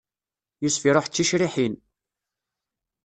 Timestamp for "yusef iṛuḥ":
0.63-1.05